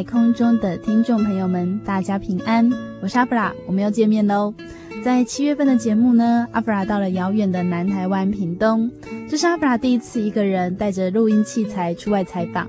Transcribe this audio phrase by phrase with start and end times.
[0.00, 4.54] 在空中的听众朋友们，大家平安，我是阿布拉，我们又见面喽。
[5.04, 8.90] 在七月份的节目呢，阿布拉到了遥远的南台湾屏东，
[9.28, 12.66] 这是阿布拉第一次一个人带着录音器材出外采访。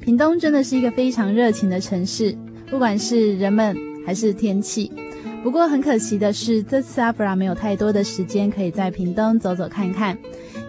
[0.00, 2.36] 屏东真的是一个非常热情的城市，
[2.68, 4.90] 不管是人们还是天气。
[5.42, 10.16] 不过很可惜的是，这次阿布拉没有太多的时间可以在屏东走走看看。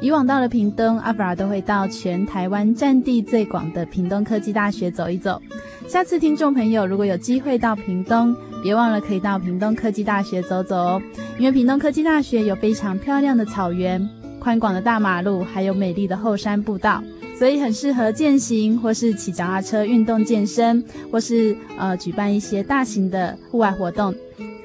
[0.02, 5.40] 以往到了屏东，阿布拉都会到全台湾占地最广的屏东科技大学走一走。
[5.88, 11.02] 下次听众朋友如果有机会到屏东，别忘了可以到屏东科技大学走走哦，
[11.38, 17.02] 因为屏东科技大学有非常漂亮的草原、宽广的大马路，还有美丽的后山步道，
[17.38, 24.14] 所以很适合健行或是骑脚踏车运动健身，或是呃举办一些大型的户外活动。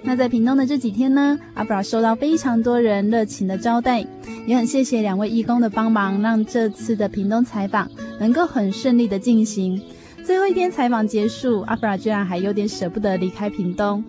[0.09, 4.03] 那在屏东的这几天呢，阿布拉收到非常多人热情的招待。
[4.47, 7.87] 也很谢谢两位义工的帮忙，让这次的屏东采访
[8.19, 9.79] 能够很顺利的进行。
[10.25, 14.03] 最后一天采访结束，阿布拉居然还有点舍不得离开屏东。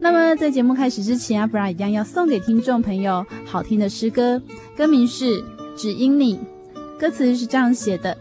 [0.00, 4.40] 那么在节目开始之前，阿布拉一样要送给听众朋友好听的诗歌，
[4.74, 5.26] 歌名是
[5.76, 6.36] 《只因你》，
[6.98, 8.16] 歌词是这样写的：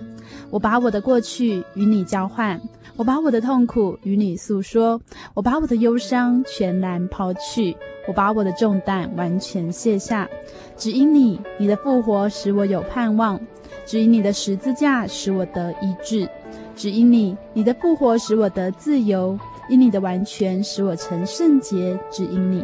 [0.50, 2.59] 我把我的过去与你交换。
[3.01, 5.01] 我把我的痛苦与你诉说，
[5.34, 7.75] 我把我的忧伤全然抛去，
[8.07, 10.29] 我把我的重担完全卸下，
[10.78, 13.40] 只因你，你的复活使我有盼望；
[13.88, 16.28] 只因你的十字架使我得医治；
[16.75, 19.35] 只因你，你的复活使我得自由；
[19.67, 22.63] 因你的完全使我成圣洁；只因你，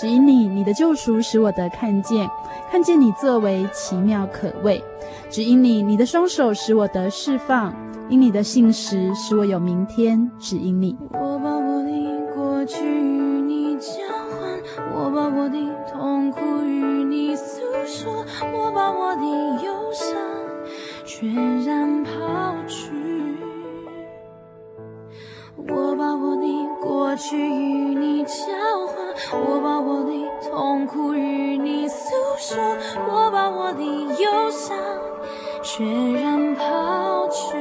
[0.00, 2.26] 只因你，你的救赎使我得看见，
[2.70, 4.80] 看见你作为奇妙可畏；
[5.28, 7.74] 只因你，你的双手使我得释放。
[8.12, 10.94] 因你的信实使我有明天，只因你。
[11.14, 11.90] 我把我的
[12.34, 13.88] 过去与你交
[14.28, 14.60] 换，
[14.94, 15.56] 我把我的
[15.90, 18.12] 痛苦与你诉说，
[18.52, 19.24] 我把我的
[19.64, 20.14] 忧伤
[21.06, 22.10] 全然抛
[22.66, 22.92] 去。
[25.56, 28.34] 我把我的过去与你交
[28.88, 30.12] 换，我把我的
[30.50, 32.62] 痛苦与你诉说，
[33.08, 34.76] 我把我的忧伤
[35.62, 37.51] 全然抛去。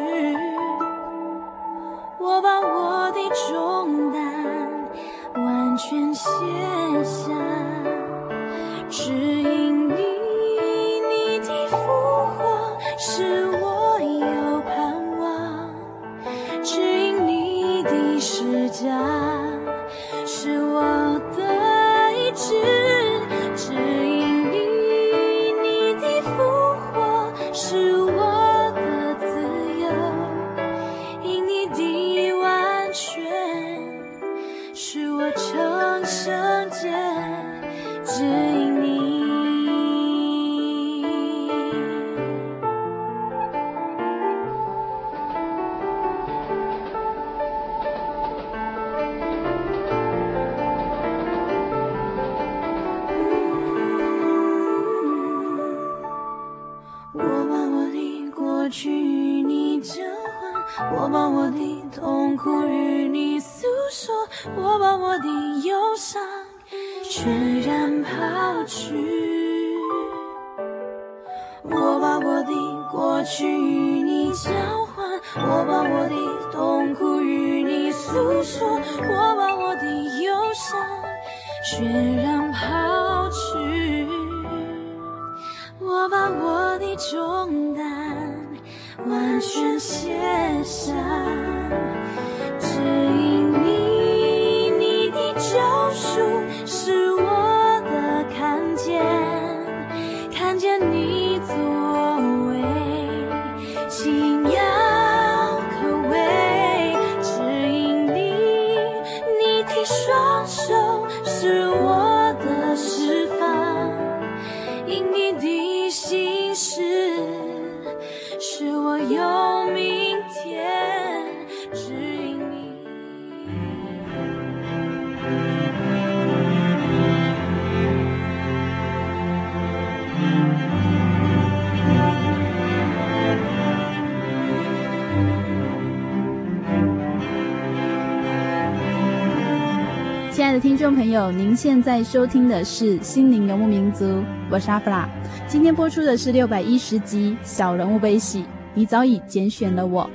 [140.71, 144.05] 听众朋友，您现在收听的是《心灵游牧民族》，
[144.49, 145.05] 我是阿弗拉。
[145.45, 150.09] 今天播出的是六百一十集《小人物悲喜》，你早已拣选了我。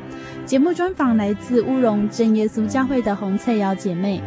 [0.47, 4.23] 节目专访来自乌龙正耶稣教会的洪翠瑶姐妹。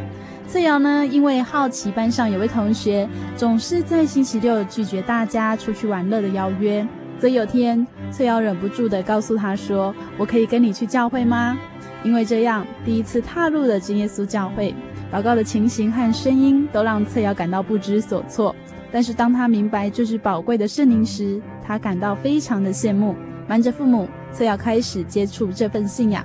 [0.47, 6.87] 翠瑶呢，因为好奇班上有位同学总是在星期六拒绝大家出去玩乐的邀约，
[7.19, 11.57] 所以有天翠瑶忍不住地告诉他说：“我可以跟你去教会吗？”
[12.05, 14.75] 因为这样，第一次踏入了真耶稣教会。
[15.11, 18.55] 祷告的情形和声音都让翠瑶感到不知所措，
[18.91, 23.15] 但是当他明白这是宝贵的圣灵时，他感到非常的羡慕。
[23.47, 26.23] 瞒着父母，翠瑶开始接触这份信仰。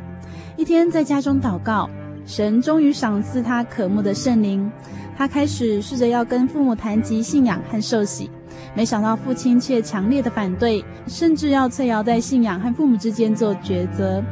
[0.57, 1.89] 一天在家中祷告，
[2.27, 4.71] 神终于赏赐他渴慕的圣灵。
[5.17, 8.29] 他开始试着要跟父母谈及信仰和受洗，
[8.77, 14.23] 没想到父亲却强烈的反对，甚至要翠瑶在信仰和父母之间做抉择。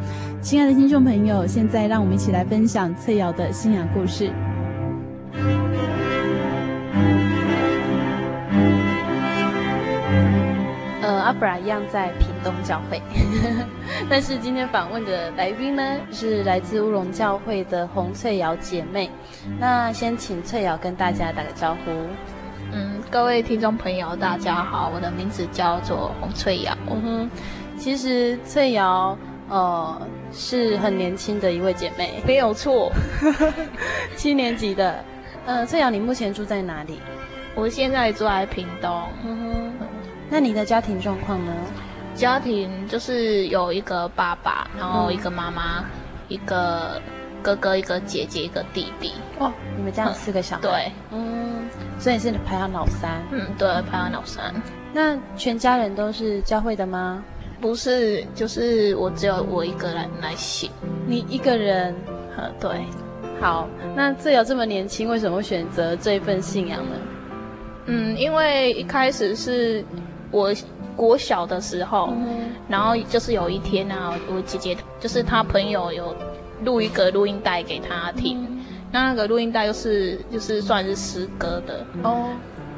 [0.41, 4.33] 亲爱的听众朋友，现在让我们一起来分享翠瑶的信仰故事。
[11.03, 13.01] 呃，阿弗拉一样在屏东教会，
[14.11, 19.09] 但是今天访问的来宾呢，是来自乌龙教会的洪翠瑶姐妹。
[19.61, 21.93] 那先请翠瑶跟大家打个招呼。
[22.73, 26.77] 嗯，各位听众朋友，大家好，我的名字叫做洪翠瑶。
[26.91, 27.31] 嗯哼，
[27.79, 29.17] 其实翠瑶。
[29.49, 30.01] 呃，
[30.33, 32.91] 是很年轻的一位姐妹， 没有错，
[34.17, 35.05] 七年级的。
[35.45, 36.99] 呃，翠瑶，你目前住在哪里？
[37.55, 39.03] 我现在住在屏东。
[39.27, 39.37] 嗯
[39.79, 39.87] 哼，
[40.31, 41.53] 那你的家庭状况呢？
[42.15, 45.85] 家庭就是有一个爸爸，然后一个妈妈，嗯、
[46.29, 46.99] 一个
[47.43, 49.13] 哥哥，一个姐姐，一个弟弟。
[49.39, 50.63] 哦，你们家有四个小孩？
[50.63, 51.69] 对，嗯，
[51.99, 53.23] 所以是排行老三。
[53.33, 54.55] 嗯，对，排行老三。
[54.93, 57.23] 那全家人都是教会的吗？
[57.61, 60.69] 不是，就是我只有我一个人来写。
[61.07, 61.95] 你一个人？
[62.37, 62.71] 呃，对。
[63.41, 66.97] 好，那自由这么年轻，为什么会选择这份信仰呢？
[67.87, 69.85] 嗯，因为一开始是
[70.31, 70.55] 我
[70.95, 76.15] 国小的时候，嗯、然后就是有一天啊，我姐姐就是她朋友有
[76.65, 82.31] 录一个录音带给他听，嗯、那那个录音带就是就是算是诗歌的哦。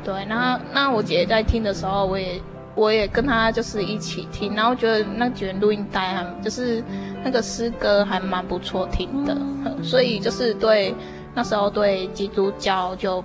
[0.04, 2.40] 对，然后那我姐姐在听的时候，我也。
[2.76, 6.82] 我也跟她就是一起听，然后觉得那卷录音带还就是
[7.22, 9.36] 那个诗歌还蛮不错听的，
[9.80, 10.92] 所以就是对
[11.36, 13.22] 那时候对基督教就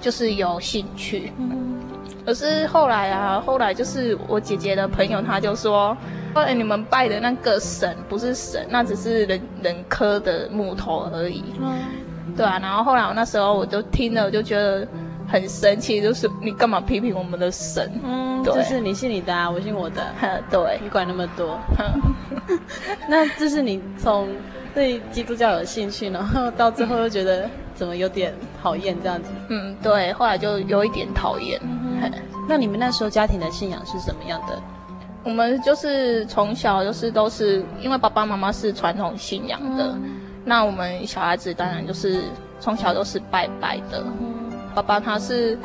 [0.00, 1.30] 就是有兴趣。
[2.24, 5.94] 可是后来啊，后来就是我姐姐的朋友他就说，
[6.36, 11.42] 后来你们拜的那个神不是神，那只是人人磕的木头而已。
[12.36, 14.86] 对啊，然后后来我那时候我就听了，我就觉得。
[15.28, 17.90] 很神奇，就是你干嘛批评我们的神？
[18.04, 20.00] 嗯，对就是你信你的啊，我信我的。
[20.48, 21.58] 对，你管那么多。
[23.10, 24.28] 那这是你从
[24.72, 29.30] 对基督教有兴趣，然后到最后又觉得怎么有点讨厌这样子？
[29.48, 31.60] 嗯，对，后来就有一点讨厌。
[31.64, 32.08] 嗯、
[32.48, 34.62] 那你们那时候家庭的信仰是什么样的？
[35.26, 42.22] 我们就是从小就是都是因为爸爸妈妈是传统信仰的，嗯、那我们小孩子当然就是
[42.60, 44.04] 从小都是拜拜的。
[44.20, 44.36] 嗯
[44.74, 45.58] 爸爸他是，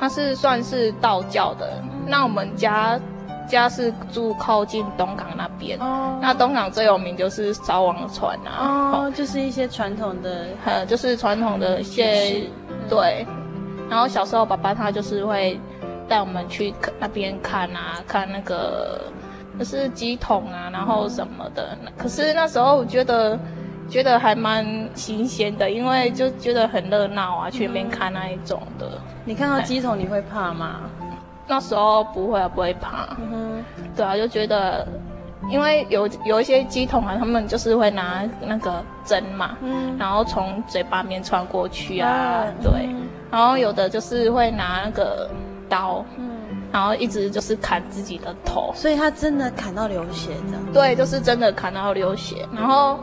[0.00, 1.70] 他是算是道教的。
[2.06, 2.98] 那我们家
[3.46, 5.78] 家是住靠近东港那边。
[5.78, 6.18] 哦。
[6.22, 8.90] 那东港最有名就是烧王船啊。
[8.90, 12.44] 哦，就是一些传统的，呃，就是传统的一些，
[12.88, 13.26] 对。
[13.90, 15.60] 然后小时候爸爸他就是会
[16.08, 19.00] 带我们去那边看啊，看那个
[19.58, 21.76] 就是鸡桶啊，然后什么的。
[21.96, 23.38] 可是那时候我觉得。
[23.86, 28.92] 觉得还蛮新鲜的，因为就觉得很热闹啊，去那边看那一种的。
[29.26, 30.80] 你看到鸡桶你会怕吗？
[31.46, 33.14] 那时候不会啊，不会怕。
[33.18, 34.88] 嗯哼，对啊，就觉得
[35.50, 45.28] 因为有有一些鸡桶啊，他们就是会拿那个针嘛，嗯，然后从嘴巴面穿过去啊，啊对，嗯、然后有的就是会拿那个
[45.68, 46.30] 刀，嗯，
[46.72, 50.72] 然后一直就是砍自己的头，所以他真的砍到流血这样？
[50.72, 52.98] 对，就是真的砍到流血，然后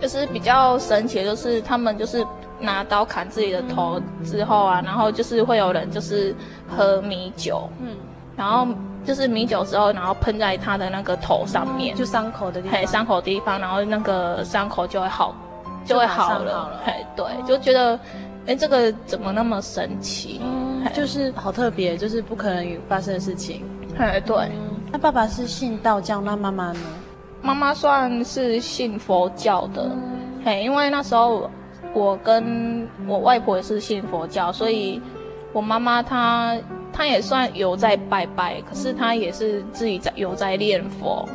[0.00, 2.24] 就是比较神奇的就是他们就是
[2.60, 6.34] 拿刀砍自己的头之后啊，然后就是会有人就是
[6.68, 7.96] 喝米酒，嗯，
[8.36, 8.66] 然后。
[9.04, 15.34] 就是米酒之后，然后喷在他的那个头上面，就伤口的地方，嘿，伤口的地方，然后那个伤口就会好，
[15.84, 16.80] 就会好了，好了。
[16.84, 17.98] 嘿，对，就觉得，
[18.46, 20.40] 哎，这个怎么那么神奇？
[20.44, 23.62] 嗯，就是好特别，就是不可能发生的事情。
[23.98, 24.36] 哎，对。
[24.36, 26.80] 嗯，那爸爸是信道教，那妈妈呢？
[27.40, 31.50] 妈妈算是信佛教的，嗯，嘿，因为那时候
[31.92, 35.00] 我跟我外婆也是信佛教，所以
[35.52, 36.56] 我妈妈她。
[36.94, 41.26] 她也算有在拜拜，可是她也是自己在有在念佛，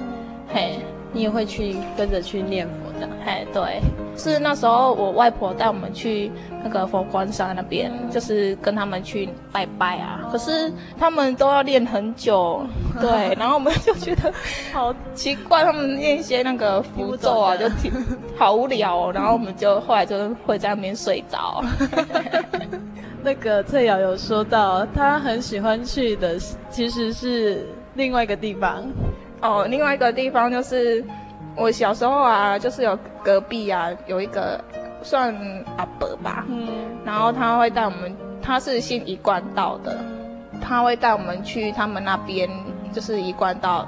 [0.53, 0.77] 嘿，
[1.11, 3.81] 你也会去跟着去念佛的，嘿，对，
[4.15, 6.31] 是那时候我外婆带我们去
[6.63, 10.27] 那个佛光山那边，就是跟他们去拜拜啊。
[10.31, 12.61] 可是他们都要练很久，
[12.99, 14.33] 对， 然后我们就觉得
[14.73, 17.91] 好奇怪，他们练一些那个符咒啊，就挺
[18.37, 19.11] 好无聊哦。
[19.13, 21.63] 然后我们就后来就会在那边睡着。
[23.23, 26.37] 那个翠瑶有说到，她很喜欢去的
[26.69, 28.83] 其实是另外一个地方。
[29.41, 31.03] 哦，另外一个地方就是
[31.57, 34.63] 我小时候啊，就是有隔壁啊有一个
[35.01, 35.35] 算
[35.77, 36.67] 阿伯吧，嗯，
[37.03, 39.99] 然后他会带我们，他是信一贯道的，
[40.61, 42.49] 他会带我们去他们那边，
[42.91, 43.87] 就是一贯道，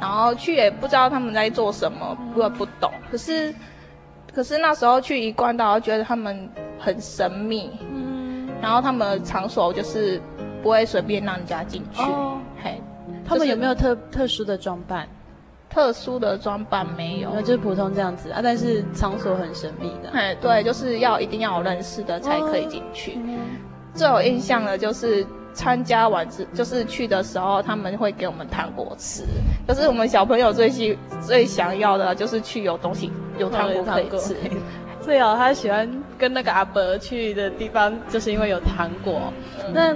[0.00, 2.92] 然后去也不知道他们在做什么，不不懂。
[3.10, 3.54] 可是
[4.34, 7.70] 可是那时候去一贯道，觉得他们很神秘。
[7.90, 8.06] 嗯
[8.62, 10.20] 然后他们的场所就是
[10.62, 12.80] 不会随便让人家进去，哦、嘿，
[13.24, 15.06] 他们有没有特特殊的装扮？
[15.76, 18.40] 特殊的装扮没有，那就是普通这样子啊。
[18.42, 23.18] 但是场所很神秘的，哎，对，就是要一定要有认识的才可以进去。
[23.92, 29.24] 最有印象的就是参加完之，就是去的时候他们会给我们糖果吃，
[29.68, 34.34] 就是我们小朋友最喜最想要的就是去有东西有糖果可以吃。
[34.98, 39.30] 最好他喜欢跟那个阿伯去的地方，就是因为有糖果。
[39.64, 39.94] 嗯、那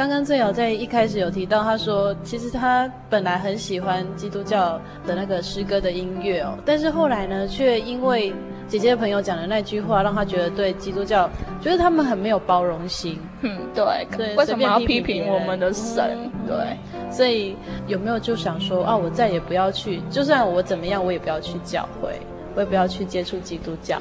[0.00, 8.32] 刚刚最好在一开始有提到，他说其实他本来很喜欢基督教的那个诗歌的音乐哦，但是后来呢，却因为
[8.66, 11.28] 姐姐的朋友讲的那句话，让他觉得对基督教，
[11.60, 13.18] 觉得他们很没有包容心。
[13.42, 16.16] 嗯，对，对，为什么要批评我们的神？
[16.16, 16.78] 嗯、对，
[17.14, 17.54] 所以
[17.86, 22.18] 有没有就想说啊，我再也不要去，就算我怎么样，我也不要去教会，
[22.54, 24.00] 我也不要去接触基督教。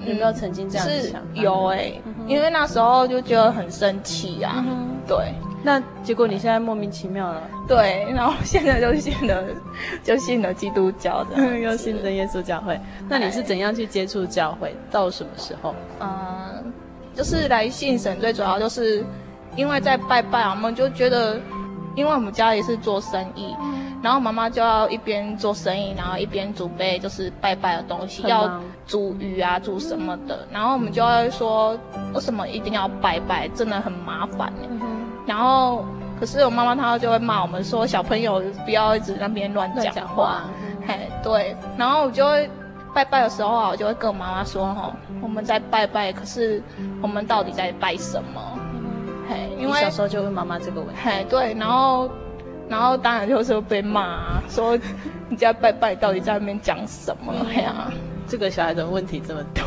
[0.00, 0.96] 有没有曾经这样想？
[0.96, 4.64] 是有哎、欸，嗯、因为那时候就觉得很生气呀、啊。
[4.66, 7.42] 嗯、对，那结果你现在莫名其妙了。
[7.66, 9.42] 对，然后现在就信了，
[10.02, 12.78] 就信了基督教的， 又信了耶稣教会。
[13.08, 14.74] 那你是怎样去接触教会？
[14.90, 15.74] 到什么时候？
[16.00, 16.72] 嗯，
[17.14, 19.04] 就是来信神，最主要就是
[19.56, 21.40] 因为在拜拜，我们就觉得，
[21.96, 23.54] 因为我们家也是做生意。
[24.04, 30.46] 然后妈妈就要一边做生意，然后一边准备就是拜拜的东西，要煮鱼啊，煮什么的。
[30.52, 31.74] 然后我们就会说，
[32.12, 33.48] 为什么一定要拜拜？
[33.54, 34.52] 真的很麻烦。
[34.68, 34.78] 嗯、
[35.24, 35.86] 然后，
[36.20, 39.92] 可是我妈妈她就会骂我们说，小朋友不要一直那边乱讲话。
[39.94, 40.44] 讲话
[40.86, 41.56] 嘿，对。
[41.78, 42.50] 然后我就会
[42.94, 46.62] 拜拜的时候啊，我就会跟我妈妈说，哈，我们在拜拜，可是
[47.00, 48.58] 我们到底在拜什么？
[49.30, 51.00] 嘿，因为小时候就问妈妈这个问题。
[51.02, 52.10] 嘿，对，然后。
[52.68, 54.78] 然后当然就是被骂、啊，说
[55.28, 57.86] 你家拜拜到底在那边讲什么呀？
[57.92, 59.64] 嗯、这个小孩的问题这么多。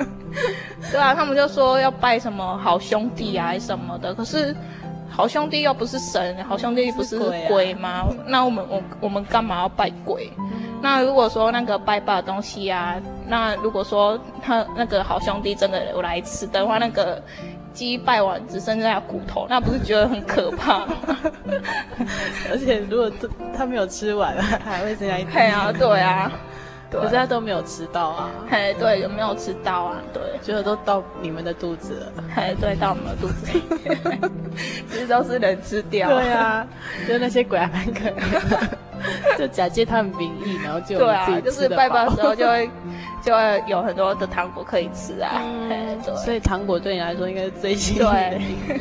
[0.92, 4.54] 对啊，他们就说要拜什么好兄弟啊什么的，可是
[5.08, 7.18] 好兄弟又不是神，好兄弟不是
[7.48, 8.04] 鬼吗？
[8.06, 10.30] 鬼啊、那我们我我们干嘛要拜鬼？
[10.38, 12.96] 嗯、那如果说那个拜拜的东西啊，
[13.26, 17.22] 那如果说他那个好兄弟真的有来吃的话，那个。
[17.72, 20.96] 鸡拜完只剩下骨头，那不是觉得很可怕吗？
[22.50, 25.32] 而且如果他他没有吃完，还会剩下一点。
[25.32, 26.32] 对啊，对啊，
[26.90, 28.30] 可是他都没有吃到啊。
[28.50, 29.96] 嘿，对，有没有吃到啊？
[30.12, 32.12] 对，觉得都到你们的肚子了。
[32.34, 33.62] 嘿，对，到我们的肚子里，
[34.90, 36.08] 其实都是人吃掉。
[36.08, 36.66] 对啊，
[37.06, 38.58] 就那些鬼还蛮可怜的，
[39.38, 42.68] 就假借他们名义，然后就对啊，就是拜拜的时候就会。
[43.22, 48.10] 就会有很多的糖果可以吃啊，嗯、对，所以糖果对你来说应该是最幸运的。
[48.66, 48.80] 对。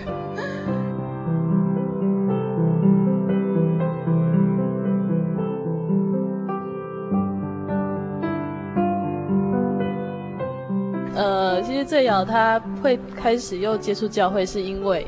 [11.19, 15.05] 呃，其实最早他会开始又接触教会，是因为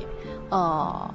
[0.50, 1.10] 呃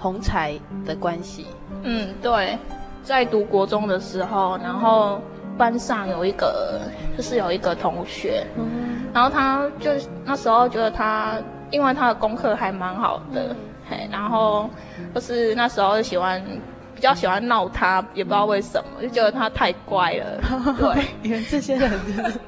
[0.00, 1.48] 同才的关系。
[1.82, 2.56] 嗯，对。
[3.02, 5.20] 在读国中的时候，然后
[5.58, 6.80] 班上有一个，
[7.14, 9.90] 就是有一个同学，嗯、然后他就
[10.24, 11.34] 那时候觉得他，
[11.70, 13.54] 因为他的功课还蛮好的，
[13.88, 14.68] 嘿，然后
[15.14, 16.42] 就是那时候就喜欢。
[16.98, 20.40] 比较喜欢闹他，也不知道为什么，就觉得他太乖了。
[20.76, 22.40] 对，你们这些人就是，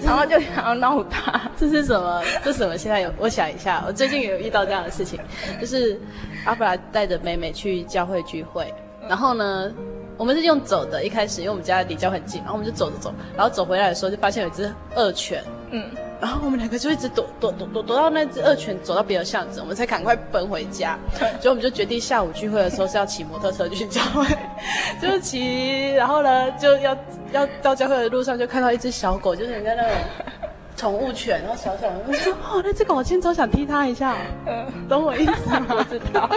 [0.00, 1.50] 然后就想要闹他。
[1.56, 2.22] 这是什么？
[2.44, 2.78] 这是什么？
[2.78, 5.18] 现在有，我想一下，我最近有遇到这样的事情，
[5.60, 6.00] 就是
[6.44, 8.72] 阿布拉带着妹妹去教会聚会，
[9.08, 9.72] 然后呢，
[10.16, 15.42] 我们是用走的，一开始因为我们家离教会很近，然后我们就走着走，然后走回来的时候就发现有一只恶犬。
[15.72, 15.90] 嗯。
[16.20, 20.98] 然后我们两个就一直躲躲躲躲躲到那只恶犬走到别的巷子，我们才赶快奔回家。
[21.18, 24.26] 所以我们就决定下午聚会的时候是要骑摩托车去教会，
[25.00, 25.92] 就是骑。
[25.94, 26.96] 然后呢，就要
[27.32, 29.92] 要到教会的路上就看到一只小狗，就是人家那种
[30.76, 32.00] 宠物犬，然后小小的。
[32.06, 34.16] 我说哦，那只狗我今天都想踢它一下。
[34.46, 35.66] 嗯，懂我意思吗？
[35.70, 36.28] 我知道，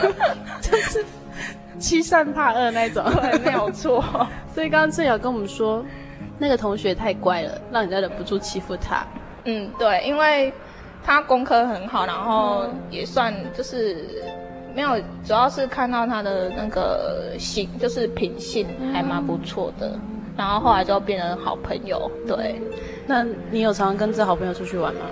[0.60, 1.04] 就是
[1.78, 4.04] 欺善怕恶那种，对，没有错。
[4.54, 5.82] 所以刚刚正瑶跟我们说。
[6.38, 9.04] 那个同学太乖了，让人家忍不住欺负他。
[9.44, 10.52] 嗯，对，因为
[11.04, 14.04] 他功课很好，然后也算就是
[14.74, 19.88] 没有，主要是看到他的那个性，就是品性还蛮不错的。
[19.88, 20.00] 嗯、
[20.36, 22.10] 然后后来就变成好朋友。
[22.26, 22.60] 对，
[23.06, 25.02] 那你有常常跟这好朋友出去玩吗？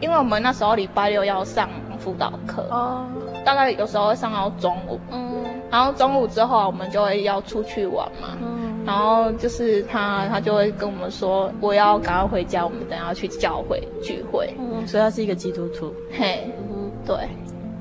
[0.00, 3.06] 因为我们那时候礼拜六要上辅导课，哦，
[3.44, 4.98] 大概有时候会上到中午。
[5.12, 8.28] 嗯，然后中午之后我们就会要出去玩嘛。
[8.40, 8.69] 嗯。
[8.86, 14.54] 然后就是他，他就会跟我们说，我要赶快回家，我们等下要去教会聚会。
[14.58, 15.94] 嗯，所以他是一个基督徒。
[16.10, 17.16] 嘿，嗯，对。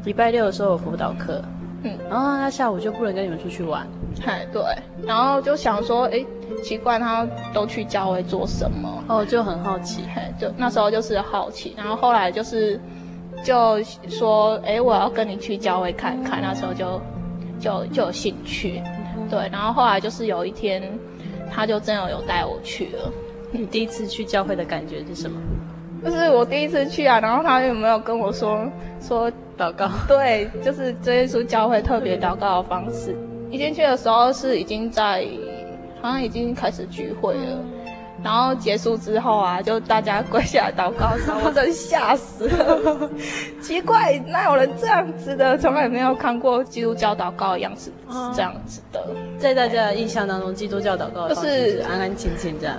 [0.05, 1.41] 礼拜六的时候有辅导课，
[1.83, 3.87] 嗯，然后他下午就不能跟你们出去玩。
[4.21, 4.61] 嘿，对。
[5.05, 6.25] 然后就想说，哎，
[6.63, 9.03] 奇怪，他都去教会做什么？
[9.07, 10.03] 哦，就很好奇。
[10.13, 11.73] 嘿，就那时候就是好奇。
[11.77, 12.79] 然后后来就是，
[13.43, 16.41] 就说，哎，我要跟你去教会看看。
[16.41, 17.01] 那时候就，
[17.59, 18.81] 就就有兴趣。
[19.29, 20.81] 对，然后后来就是有一天，
[21.51, 23.12] 他就真的有带我去了。
[23.51, 25.39] 你第一次去教会的感觉是什么？
[26.03, 28.65] 就是我第一次去啊，然后他有没有跟我说
[29.01, 29.89] 说祷告？
[30.07, 33.15] 对，就是这耶稣教会特别祷告的方式。
[33.51, 35.27] 一进去的时候是已经在，
[36.01, 37.58] 好像已经开始聚会了。
[38.23, 43.10] 然后结束之后啊，就大家跪下来祷告的时候，我真吓死了。
[43.62, 45.58] 奇怪，哪有人这样子的？
[45.58, 49.01] 从来没有看过基督教祷告的样子是这样子的。
[49.38, 52.75] 在大家的印象当中，基督教祷告就是安安静静这样。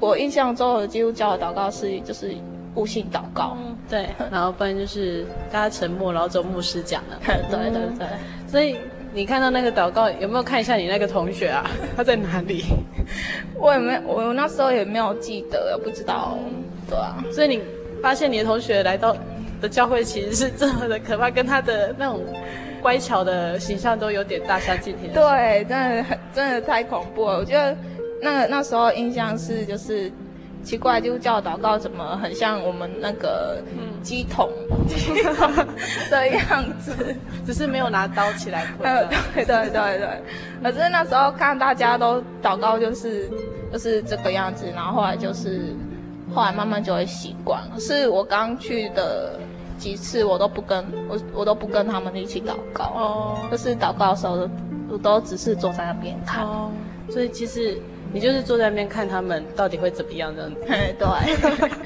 [0.00, 2.34] 我印象中的基督教的祷告是就是
[2.74, 3.56] 悟性祷告，
[3.88, 7.16] 对，然后不然就是大家沉默，然后走牧师讲的。
[7.50, 8.06] 对对对，
[8.46, 8.76] 所以。
[9.12, 11.68] 你看到那个祷告，有没有看一下你那个同学啊？
[11.96, 12.64] 他在哪里？
[13.58, 16.38] 我也没有，我那时候也没有记得，不知道。
[16.88, 17.60] 对啊，所以你
[18.02, 19.16] 发现你的同学来到
[19.60, 22.20] 的教会其实是这么的可怕，跟他的那种
[22.80, 25.12] 乖巧的形象都有点大相径庭。
[25.12, 27.38] 对，真的很，真的太恐怖了。
[27.38, 27.76] 我觉得
[28.22, 30.12] 那个那时候印象是就是。
[30.62, 33.62] 奇怪，就叫祷告怎么很像我们那个
[34.02, 34.50] 鸡桶
[36.10, 36.92] 的样子，
[37.46, 38.66] 只是没有拿刀起来。
[38.82, 40.22] 对对对对，
[40.62, 43.30] 可是那时候看大家都祷告，就是
[43.72, 45.74] 就是这个样子，然后后来就是
[46.34, 47.62] 后来慢慢就会习惯。
[47.72, 49.38] 可是我刚去的
[49.78, 54.48] 几次，我都不跟我我都不跟他们一起祷告哦，就是祷告的时候，
[54.90, 56.44] 我都只是坐在那边看。
[56.44, 56.70] 哦，
[57.08, 57.80] 所以其实。
[58.12, 60.50] 你就是坐在那边看他们到底会怎么样的？
[60.98, 61.78] 对。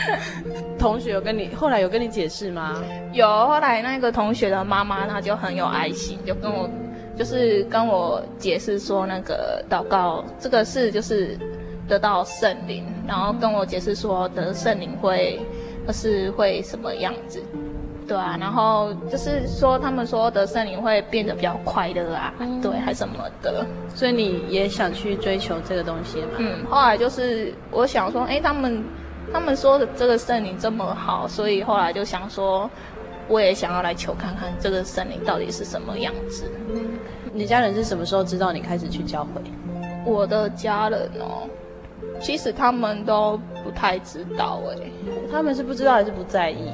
[0.78, 2.82] 同学有跟你后来有跟你解释吗？
[3.12, 6.70] 有，后来那个同学的妈妈她就很有爱心，就跟我
[7.16, 11.36] 就是跟我解释说那个祷告这个事就是
[11.86, 15.38] 得到圣灵，然后跟我解释说得圣灵会
[15.86, 17.42] 就是会什么样子。
[18.10, 26.30] 对啊，然后就是说，他们说得圣灵会变得比较快乐啊，嗯、对，还什么的，所以你也想去追求这个东西嘛？
[26.38, 28.82] 嗯，后来就是我想说，哎，他们
[29.32, 32.68] 他们说的这个圣灵这么好，所以后来就想说，
[33.28, 36.50] 我也想要来求看看这个圣灵到底是什么样子。
[36.74, 36.98] 嗯，
[37.32, 39.40] 你家人是什么时候知道你开始去教会？
[40.04, 41.46] 我的家人哦，
[42.20, 44.90] 其实他们都不太知道，哎，
[45.30, 46.72] 他们是不知道还是不在意？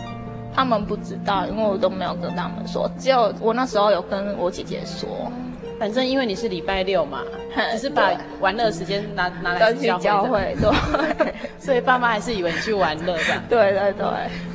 [0.56, 5.30] 他们不知道，因为我都没有跟他们说，只有我那时候有跟我姐姐说。
[5.78, 7.20] 反正因为你是礼拜六嘛，
[7.72, 13.22] 只是把玩乐时间拿拿来去教会，对， 所以爸妈还是以为你去玩乐的。
[13.46, 14.06] 对对对，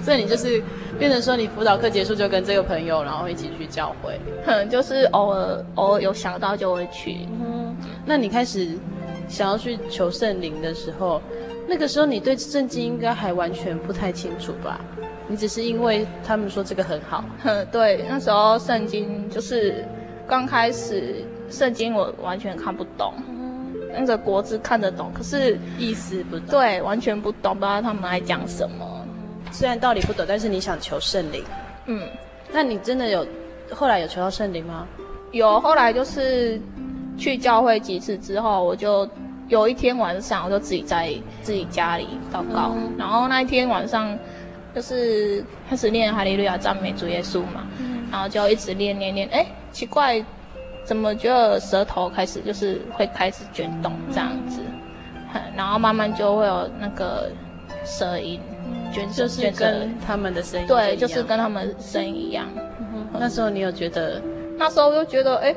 [0.04, 0.60] 所以你就是
[0.98, 4.20] 变成说，你辅导课结束就跟这个朋友，然后一起去教会。
[4.44, 7.20] 可能就是偶尔偶尔有想到就会去。
[7.40, 8.70] 嗯，那你开始
[9.30, 11.22] 想要去求圣灵的时候，
[11.70, 14.82] 那个时候你对圣经应该还完全不太清楚吧？
[15.32, 19.86] 你只是因为他们说这个很好，哼， 对，那时候圣经就是
[20.28, 23.66] 刚开始圣经我完全看不懂，嗯、
[23.98, 26.48] 那个国字看得懂，可是意思不懂。
[26.48, 29.06] 对，完全不懂，不知道他们在讲什么。
[29.54, 31.44] 虽然道理不懂，但是你想求圣灵。
[31.86, 32.08] 嗯，
[32.52, 33.26] 那你真的有
[33.72, 34.86] 后来有求到圣灵吗？
[35.32, 36.60] 有，后来就是
[37.18, 39.08] 去教会几次之后，我就
[39.48, 44.18] 有一天晚上，我就自己在自己家里祷告，嗯、然后那一天晚上
[44.74, 50.24] 就是开始念哈利路亚赞美主耶稣嘛，嗯、然后就一直念念念，哎，奇怪，
[50.86, 54.62] 怎么觉得舌头开始就是会开始卷动这样子，
[55.34, 57.30] 嗯、然后慢慢就会有那个
[57.86, 58.40] 舌音，
[58.94, 62.48] 卷就是跟他们的声音，对，就是跟他们声音一样。
[62.80, 64.22] 嗯、那时候你有觉得？
[64.58, 65.56] 那时候就觉得，哎，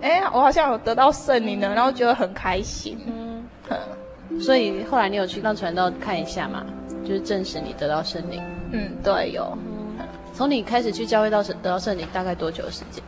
[0.00, 2.98] 哎，我好像有得到圣灵了，然后觉得很开心。
[3.06, 6.64] 嗯，嗯，所以后来你有去让传道看一下嘛？
[7.08, 8.42] 就是证实你得到圣灵。
[8.72, 9.56] 嗯，对，有。
[9.66, 13.02] 嗯，从你开始去教会到得到圣灵，大概多久的时间？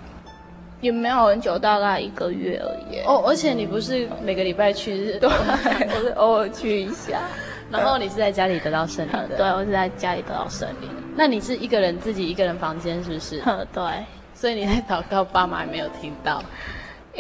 [0.81, 3.01] 也没有很久，大概一个月而已。
[3.07, 7.21] 哦，而且你不是每个礼拜去， 对，我是偶尔去一下。
[7.71, 9.37] 然后你是在家里得到圣灵的？
[9.37, 10.89] 对，我是在家里得到圣灵。
[11.15, 13.43] 那你是一个人自己一个人房间是不是？
[13.75, 13.83] 对。
[14.33, 16.43] 所以你在祷告，爸妈也没有听到，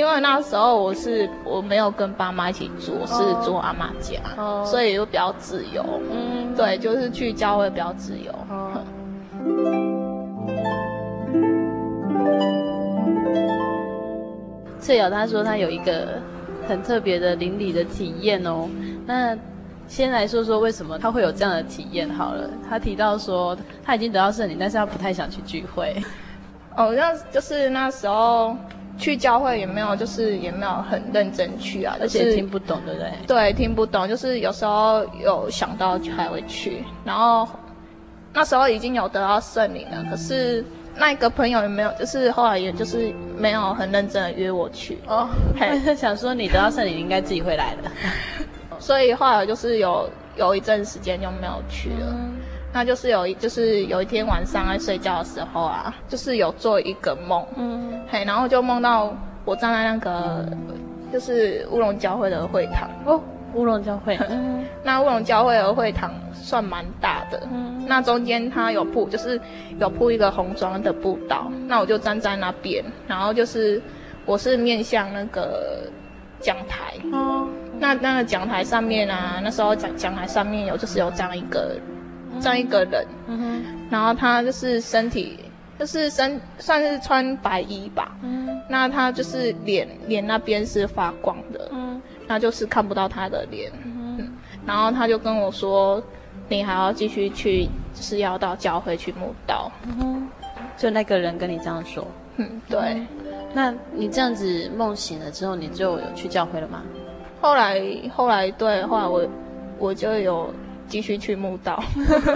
[0.00, 3.12] 因为那时候我是我没有跟爸妈一起住，我是
[3.44, 5.84] 住阿妈家，哦、所以就比较自由。
[6.10, 8.32] 嗯，对，就是去教会比较自由。
[14.80, 16.18] 翠瑶他说他有一个
[16.66, 18.66] 很特别的邻里的体验哦，
[19.04, 19.36] 那
[19.86, 22.48] 先来说说为什么他会有这样的体验好了。
[22.66, 25.94] 他提到说他已经得到圣灵，但是他不太想去聚会。
[26.74, 28.56] 哦，那就是那时候
[29.00, 33.10] 去教会也没有，就是也没有很认真去啊，就是、而且听不懂，对不对？
[33.26, 36.84] 对，听不懂，就是有时候有想到就还会去。
[37.04, 37.48] 然后
[38.32, 40.62] 那时候已经有得到圣灵了，可是
[40.96, 44.98] 那个朋友也没有，就是后来也就是没有很认真的约我去。
[45.06, 47.90] 哦，嘿想说你得到圣灵应该自己会来的，
[48.78, 52.06] 所以后来就是有有一阵时间就没有去了。
[52.10, 52.36] 嗯
[52.72, 59.12] 那就是有一，就是有一天晚上在睡觉的时候啊，就是有做一个梦，嗯，嘿，然后就梦到
[59.44, 60.46] 我站在那个，
[61.12, 62.88] 就是乌龙教会的会堂。
[63.04, 63.20] 哦，
[63.54, 69.40] 乌龙教会， 嗯，那乌龙教会的会堂算蛮大的，嗯，那中间它有铺，就是
[69.80, 73.83] 有铺一个红砖的步道，那我就站在那边，然后就是
[74.24, 75.90] 我是面向那个
[76.38, 77.48] 讲台，哦，
[77.80, 81.76] 那那个讲台上面啊，那时候讲讲台上面有就是有这样一个。
[82.40, 85.38] 这样一个人，嗯哼，然后他就是身体，
[85.79, 93.70] 就是身算是穿白衣吧，嗯，那他就是脸脸那边是发光的，嗯，那就是看不到他的脸，
[94.66, 96.03] 然后他就跟我说，
[96.48, 100.29] 你还要继续去，就是要到教会去慕道，嗯哼，
[100.76, 103.07] 就那个人跟你这样说，嗯，对，嗯，
[103.53, 106.83] 那你这样子梦醒了之后，你就有去教会了吗？
[107.40, 107.81] 后来
[108.14, 109.29] 后来对，后来我
[109.79, 110.53] 我就有。
[110.90, 111.83] 继续去墓道，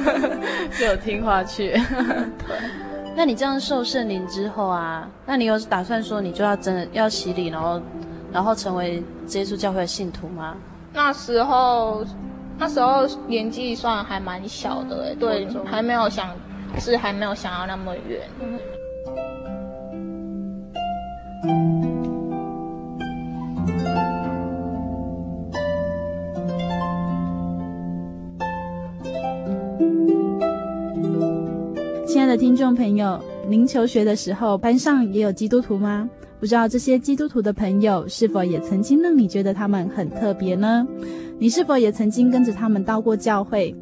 [0.79, 1.73] 就有听话去。
[1.73, 2.57] 对，
[3.15, 7.81] 那你这样受圣灵之后啊，那你有打算说你就要真的要洗礼，然后
[8.33, 10.55] 然后成为耶稣教会的信徒吗？
[10.93, 12.05] 那时候
[12.57, 16.31] 那时候年纪算还蛮小的，哎，对，还没有想，
[16.79, 18.21] 是还没有想要那么远。
[18.41, 18.59] 嗯
[32.15, 36.09] 亲爱的听众朋友，您求学的时候班上也有基督徒吗？
[36.39, 40.87] 不知道这些基督徒的朋友是否也曾经让你觉得他们很特别呢？
[41.41, 43.75] 你是否也曾经跟着他们到过教会？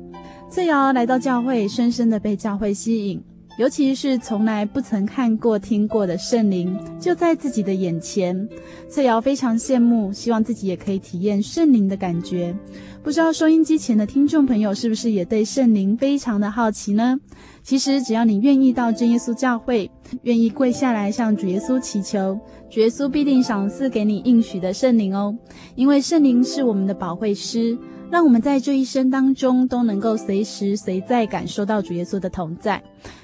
[0.51, 3.23] 翠瑶来到教会，深深的被教会吸引，
[3.59, 8.49] 尤其是从来不曾看过、听过的圣灵就在自己的眼前。
[8.89, 12.57] 翠瑶非常羡慕，希望自己也可以体验圣灵的感觉。
[13.03, 17.19] 不知道收音机前的听众朋友是不是也对圣灵非常的好奇呢？
[17.63, 19.91] 其实只要你愿意到真耶稣教会，
[20.23, 22.39] 愿意跪下来向主耶稣祈求，
[22.71, 25.37] 主耶稣必定赏赐给你应许的圣灵哦。
[25.75, 27.77] 因为圣灵是我们的保惠师，
[28.11, 32.83] 让我们在这一生当中都能够随时随在感受到主耶稣的同在。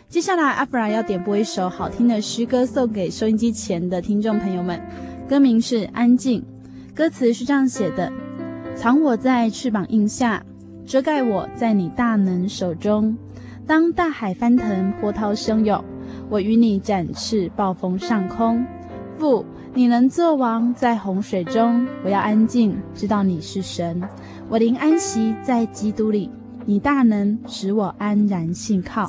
[0.09, 4.81] 接下来，阿弗拉要点播一首好听的诗歌送给收音机前的听众朋友们，
[5.29, 6.41] 歌名是《安静》，
[6.97, 8.11] 歌词是这样写的。
[8.75, 10.43] 藏我在翅膀荫下，
[10.87, 13.15] 遮盖我在你大能手中。
[13.67, 15.85] 当大海翻腾，波涛汹涌，
[16.31, 18.65] 我与你展翅暴风上空。
[19.19, 19.45] 父，
[19.75, 24.03] 你能作王在洪水中，我要安静，知道你是神。
[24.49, 26.31] 我灵安息在基督里，
[26.69, 29.09] 你大能使我安然信靠。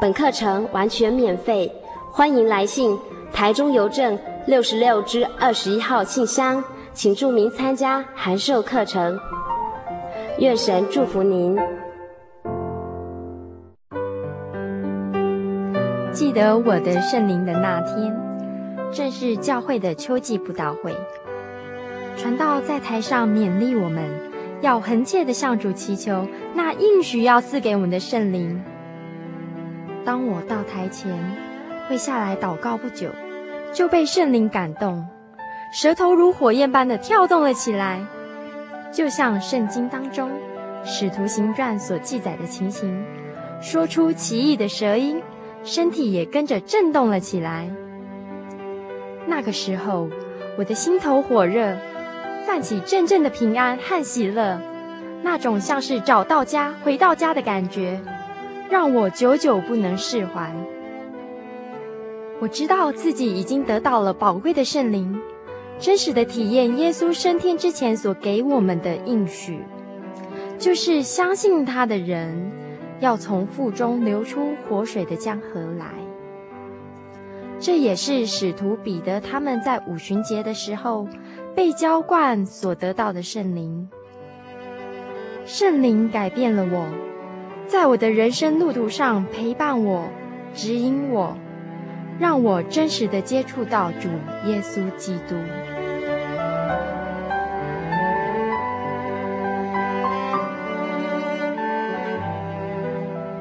[0.00, 1.72] 本课程完全免费，
[2.10, 2.98] 欢迎来信
[3.32, 9.18] 台中邮政六十六支二十一号信箱，请注明参加函授课程。
[10.38, 11.56] 愿神祝福您。
[16.12, 18.14] 记得我的圣灵的那天，
[18.92, 20.94] 正是教会的秋季布道会，
[22.16, 24.02] 传道在台上勉励我们。
[24.60, 28.62] 要恒切地向主祈求那应许要赐给我们的圣灵。
[30.04, 31.12] 当我到台前，
[31.88, 33.08] 跪下来祷告不久，
[33.72, 35.04] 就被圣灵感动，
[35.72, 38.00] 舌头如火焰般的跳动了起来，
[38.92, 40.30] 就像圣经当中
[40.84, 43.04] 《使徒行传》所记载的情形，
[43.60, 45.22] 说出奇异的舌音，
[45.62, 47.70] 身体也跟着震动了起来。
[49.26, 50.08] 那个时候，
[50.58, 51.76] 我的心头火热。
[52.46, 54.60] 泛起阵阵的平安和喜乐，
[55.22, 57.98] 那种像是找到家、回到家的感觉，
[58.70, 60.52] 让我久久不能释怀。
[62.40, 65.20] 我知道自己已经得到了宝贵的圣灵，
[65.78, 69.60] 真实的体验耶稣升天之前所给我们的应许，
[70.58, 72.50] 就是相信他的人
[73.00, 75.86] 要从腹中流出活水的江河来。
[77.60, 81.06] 这也是使徒彼得他们在五旬节的时候。
[81.56, 83.88] 被浇灌所得到的圣灵，
[85.46, 86.88] 圣灵改变了我，
[87.66, 90.08] 在我的人生路途上陪伴我、
[90.54, 91.36] 指引我，
[92.18, 94.08] 让我真实的接触到主
[94.46, 95.34] 耶稣基督。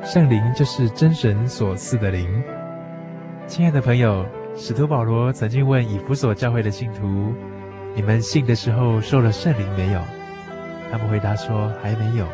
[0.03, 2.43] 圣灵就是真神所赐的灵。
[3.45, 7.33] 亲爱的朋友，使徒保罗曾经问以弗所教会的信徒
[7.93, 9.99] ：“你们信的时候受了圣灵没有？”
[10.91, 12.27] 他们回答说：“还没有。”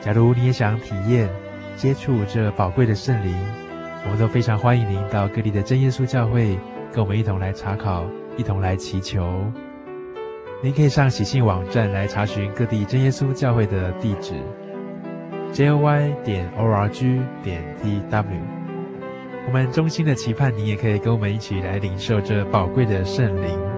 [0.00, 1.28] 假如你也想体验、
[1.76, 3.34] 接触这宝贵的圣灵，
[4.04, 6.58] 我们都非常欢迎您到各地的真耶稣教会，
[6.90, 9.44] 跟我们一同来查考，一同来祈求。
[10.62, 14.34] 您可以上喜信网站来查询各地真耶稣教会的地址
[15.52, 18.24] ：joy 点 org 点 tw。
[19.46, 23.69] 我们衷心的期盼您也可以跟我们一起来领受这宝贵的圣灵。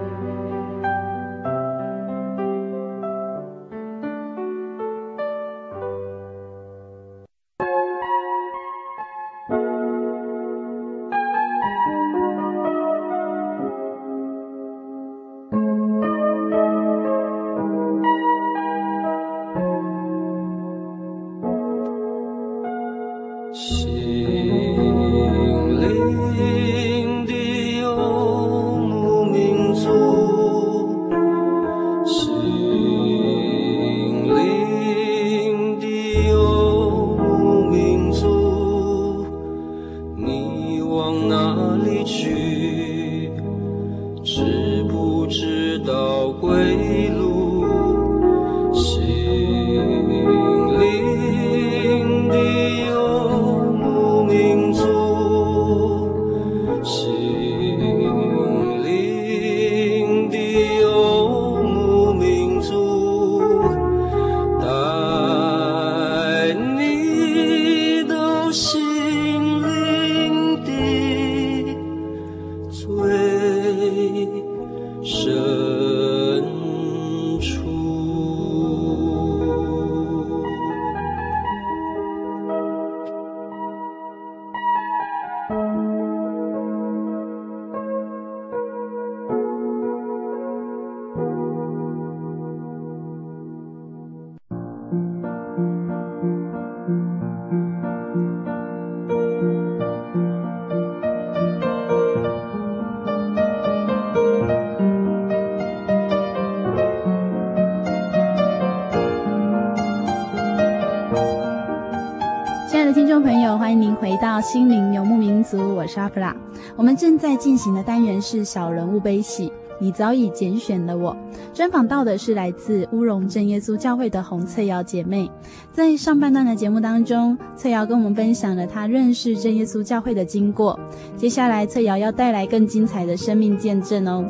[115.83, 116.33] 我是阿弗拉。
[116.77, 119.51] 我们正在进行的单元是小人物悲喜。
[119.81, 121.13] 你早已拣选了我。
[121.53, 125.29] 专访到的是来自乌龙镇耶稣教会的洪翠瑶姐妹。
[125.73, 130.79] 在上半段的节目当中，翠瑶跟我们分享了她认识真耶稣教会的经过。
[131.17, 134.25] 接下来，翠瑶要带来更精彩的生命见证哦。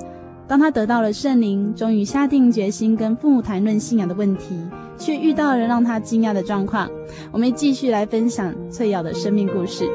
[0.47, 4.59] 当她得到了圣灵，终于下定决心跟父母谈论信仰的问题。
[4.95, 6.87] 却遇到了让他惊讶的状况。
[7.31, 9.89] 我们继续来分享翠瑶的生命故事。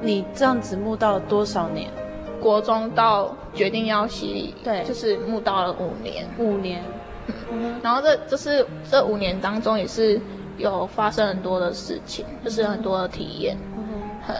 [0.00, 1.90] 你这样子慕道了多少年？
[2.40, 6.26] 国中到决定要洗礼，对，就是慕道了五年。
[6.38, 6.82] 五年。
[7.50, 7.80] 嗯。
[7.82, 10.20] 然后这就是这五年当中也是。
[10.58, 13.56] 有发生很多的事情，就是很多的体验，
[14.26, 14.36] 很。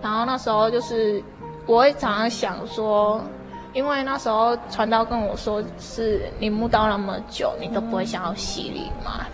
[0.00, 1.22] 然后那时候就是，
[1.66, 3.20] 我会常常想说，
[3.74, 9.26] 因为那时候传道跟我说，是你慕道那么久，你都不会想要洗礼吗？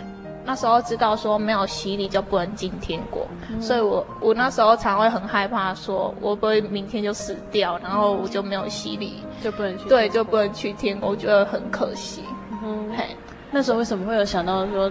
[0.49, 3.27] 那时候知道说没有洗礼就不能进天国，
[3.61, 12.25] 所以我我那时候常会很害怕，说我不会明天就死掉，然后我就没有洗礼，就不能去，对，就不能去天国，我觉得很可惜。
[12.65, 13.15] 嗯，嘿，
[13.51, 14.91] 那时候为什么会有想到说？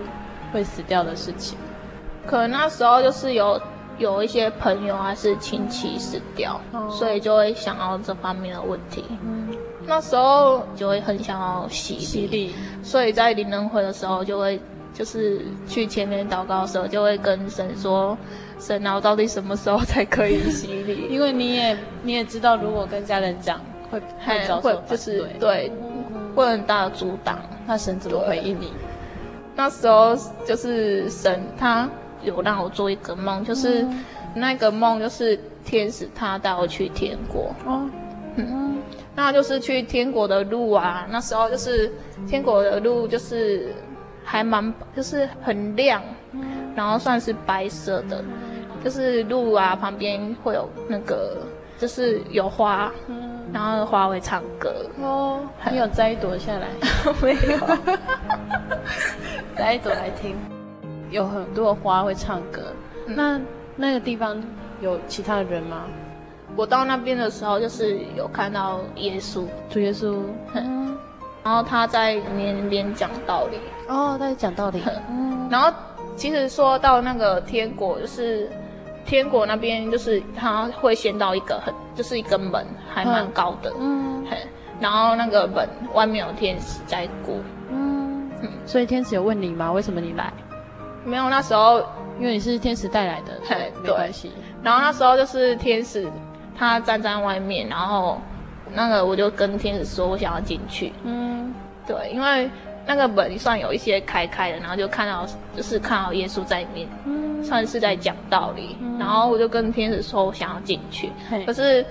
[0.54, 1.58] 会死掉的事情，
[2.26, 3.62] 可能那时候就是有
[3.98, 9.04] 有一些朋友还是亲戚死掉，哦，所以就会想到这方面的问题。
[9.26, 9.50] 嗯，
[9.86, 14.58] 那时候就会很想要洗礼，洗礼，所以在灵恩会的时候就会
[14.98, 18.18] 就是去前面祷告的时候就会跟神说
[18.58, 25.72] ：“神啊，我到底什么时候才可以洗礼？” 因为你也你也知道，如果跟家人讲会会遭受会就是对，对，
[26.36, 27.40] 会很大的阻挡。
[27.68, 28.74] 那神怎么回应你？
[29.56, 30.18] 那时候
[30.48, 31.88] 就是神，他
[32.24, 33.86] 有让我做一个梦，就是
[34.34, 37.54] 那个梦就是天使他带我去天国。
[37.66, 37.88] 哦，
[38.36, 38.78] 嗯，
[39.16, 41.08] 那就是去天国的路啊。
[41.12, 41.92] 那时候就是
[42.28, 43.74] 天国的路，就是
[44.30, 46.02] 还蛮就是很亮，
[46.76, 48.22] 然后算是白色的，
[48.84, 51.38] 就是路啊旁边会有那个
[51.80, 52.92] 就是有花。
[53.54, 55.40] 然后花会唱歌哦，
[55.72, 56.68] 你有摘一朵下来？
[57.24, 57.58] 没有，
[59.56, 60.36] 摘一朵来听。
[61.12, 62.62] 有很多花会唱歌，
[63.06, 63.40] 嗯、那
[63.78, 64.44] 那个地方
[64.82, 65.86] 有其他的人吗？
[66.58, 70.18] 我到那边的时候，就是有看到耶稣，主耶稣，
[70.54, 70.98] 嗯，
[71.48, 73.58] 然后他在那边讲道理。
[73.88, 74.84] 哦，他在讲道理。
[75.10, 75.72] 嗯， 然后
[76.18, 78.52] 其实说到那个天国，就是
[79.06, 83.72] 天国那边，就是他会先到一个很，就是一个门，还蛮高的。
[83.80, 84.46] 嗯，嘿，
[84.82, 87.42] 然后那个门外面有天使在顾。
[87.70, 89.72] 嗯嗯，所以天使有问你吗？
[89.72, 90.34] 为什么你来？
[91.06, 91.80] 没有，那时候
[92.20, 94.34] 因为你是天使带来的，嘿，没关系。
[94.62, 96.12] 然后那时候就是天使。
[96.60, 98.20] 他站在外面，然后
[98.74, 100.94] 那个我就跟天使说，我想要进去。
[101.04, 101.54] 嗯，
[101.86, 102.50] 对，因为
[102.86, 108.78] 那个门算有一些开开的，然后就看到就是看到耶稣在里面，嗯，算是在讲道理。
[108.82, 111.12] 嗯，然后我就跟天使说，我想要进去。
[111.46, 111.86] 可是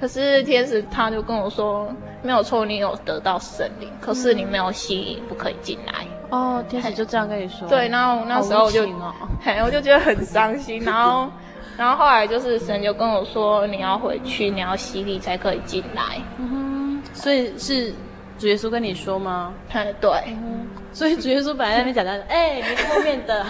[0.00, 1.88] 可是天使他就跟我说，
[2.22, 6.06] 没有错，你有得到圣灵，可是你没有吸引，不可以进来。
[6.30, 7.68] 哦，天使就这样跟你说。
[7.68, 11.30] 对，然后那时候我就，哦，嘿，我就觉得很伤心，然后。
[11.76, 16.20] 然后后来就是神就跟我说，你要回去，你要洗礼才可以进来。
[16.38, 17.92] 嗯哼，所以是
[18.38, 19.52] 主耶稣跟你说吗？
[20.00, 20.10] 对。
[20.28, 23.46] 嗯，所以主耶稣本来在那边讲的，哎，你后面的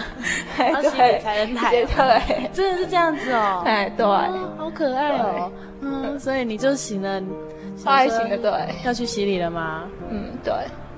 [0.57, 1.71] 要洗礼才能来。
[1.71, 3.61] 对，真的是这样子哦。
[3.65, 5.51] 哎，对，好可爱哦。
[5.81, 7.21] 嗯，所以你就醒了，
[7.83, 8.51] 快醒了，对。
[8.85, 9.83] 要去洗礼了吗？
[10.09, 10.53] 嗯，对。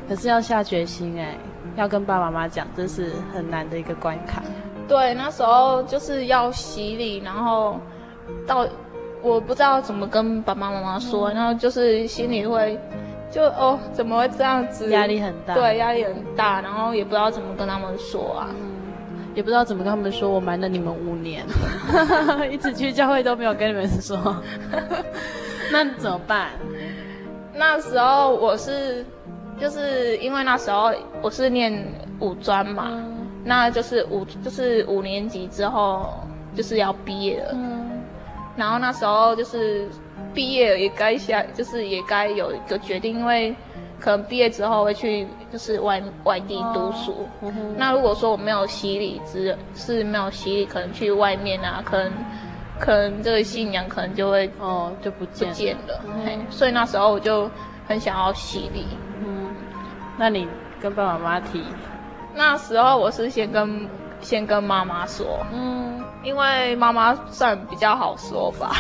[0.08, 1.36] 可是要下决心哎，
[1.76, 4.44] 要跟爸爸妈妈讲，这是很难的一个关卡。
[4.88, 7.80] 对，那时候就是要洗礼，然后
[8.46, 8.68] 到
[9.22, 12.80] 我不知道怎么跟爸爸妈妈说，然后就是心里会
[13.32, 14.92] 就哦，怎么会这样子？
[14.92, 15.56] 压力很大。
[15.56, 21.44] 对，压力很大，然后也不知道怎么跟他们说啊，嗯，也不知道怎么跟他们说，我瞒了你们五年，
[22.52, 24.18] 一直去教会都没有跟你们说，
[25.72, 26.50] 那怎么办？
[27.56, 29.04] 那时候我是
[29.60, 31.84] 就是因为那时候我是念
[32.20, 32.86] 五专嘛。
[32.92, 36.12] 嗯那就是五，就是五年级之后
[36.56, 37.52] 就是要毕业了。
[37.54, 38.02] 嗯，
[38.56, 39.88] 然后那时候就是
[40.34, 43.56] 毕业也该下，就是也该有一个决定，因为
[44.00, 47.12] 可能毕业之后会去就是外外地读书。
[47.42, 52.12] 哦嗯、那如果说我没有洗礼之，是没有洗礼，可能去外面啊，可能
[52.80, 56.02] 可能这个信仰可能就会哦就不见不见了。
[56.26, 57.48] 嗯、所以那时候我就
[57.88, 58.88] 很想要洗礼。
[59.24, 59.54] 嗯，
[60.18, 60.48] 那你
[60.82, 61.64] 跟爸爸妈妈提？
[62.36, 63.88] 那时候我是先跟
[64.22, 68.76] 先跟妈妈说，嗯，因为妈妈算比较好说吧，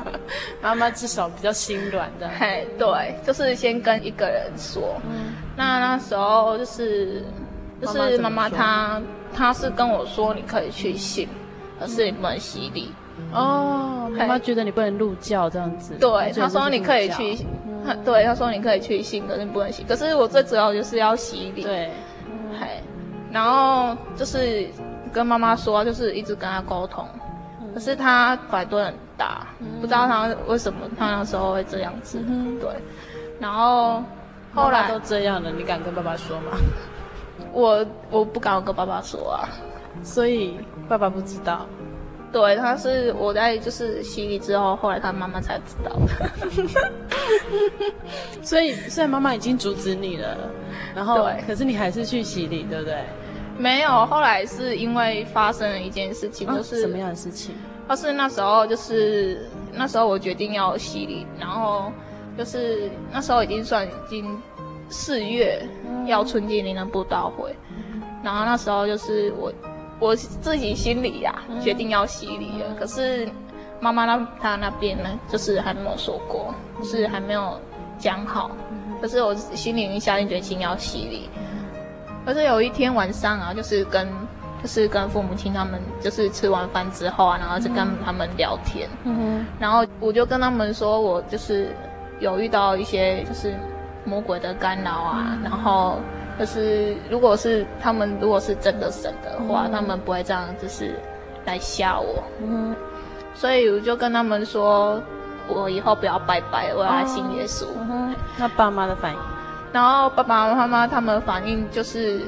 [0.60, 2.28] 妈妈至少比较心软的。
[2.38, 5.00] 嘿，对，就是先跟一个人说。
[5.04, 7.24] 嗯，那那时候就是
[7.80, 9.00] 就是妈妈她
[9.34, 11.28] 她是跟我说，你可以去信，
[11.78, 12.92] 可是你不能洗礼。
[13.32, 15.94] 哦，妈妈觉得你不能入教这样子。
[16.00, 17.46] 对，她说你可以去，
[18.04, 19.84] 对，她说你可以去信，可是你不能洗。
[19.84, 21.62] 可是我最主要就是要洗礼。
[21.62, 21.90] 对，
[22.58, 22.82] 嘿。
[23.32, 24.66] 然后就是
[25.12, 27.06] 跟妈妈说，就是一直跟她沟通，
[27.60, 32.18] 嗯、可是她反应很大，嗯、不知道她为什么她那时候会这样子。
[32.26, 32.68] 嗯、对，
[33.38, 34.02] 然后
[34.54, 36.58] 后来都这样了，你敢跟爸爸说吗？
[37.52, 39.48] 我我不敢跟爸爸说啊，
[40.02, 40.56] 所以
[40.88, 41.66] 爸爸不知道。
[42.32, 46.30] 对，他是我在就是洗礼之后，后来他妈妈才知道的。
[48.40, 50.36] 所以虽然妈妈已经阻止你了，
[50.94, 53.04] 然后对可是你还是去洗礼，对不对？
[53.60, 57.54] 没有，后来是因为发生了一件事情，就是、啊、什么样的事情？
[57.86, 61.92] 他是那时候就是那时候我决定要洗礼，然后
[62.38, 64.40] 就是那时候已经算已经
[64.88, 65.62] 四月
[66.06, 69.52] 要春季灵的布道会，嗯、然后那时候就是我。
[70.02, 72.68] 我自己心里呀、啊，决定要洗礼了。
[72.70, 73.28] 嗯、可是
[73.80, 77.60] 妈妈那她那边呢，就是还没有说过，就是还没有
[77.98, 78.50] 讲好。
[78.70, 81.28] 嗯、可是我心里已经下定决心要洗礼。
[82.24, 84.08] 可是有一天晚上啊，就是跟
[84.62, 88.88] 就是跟父母亲他们，就是吃完饭之后啊，然后就跟他们聊天。
[89.04, 91.74] 嗯、然后我就跟他们说，我就是
[92.18, 93.54] 有遇到一些就是
[94.04, 95.98] 魔鬼的干扰啊，嗯、然后。
[96.38, 100.98] 就是，如果是他们，如果是真的神的话，嗯、他们不会这样，就是
[101.44, 102.24] 来吓我。
[102.42, 102.74] 嗯，
[103.34, 104.98] 所以我就跟他们说，
[105.48, 107.66] 我以后不要拜拜，我要来信耶稣。
[107.66, 109.18] 哦嗯、那爸妈的反应？
[109.72, 112.22] 然后爸爸妈妈他们反应就是，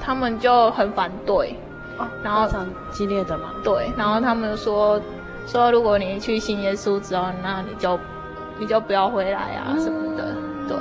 [0.00, 1.56] 他们就很反对。
[1.98, 3.50] 哦，然后非常激烈的嘛。
[3.62, 5.00] 对，然后他们说，
[5.46, 7.98] 说如果你去信耶稣之后，那你就
[8.58, 10.34] 你就不要回来啊什么的。
[10.34, 10.78] 嗯、对，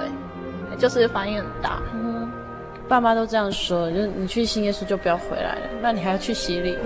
[0.78, 1.82] 就是反应很大。
[1.94, 2.32] 嗯
[2.88, 6.78] 爸妈都这样说，就是你去信耶稣就不要回来了，那你还要去洗礼。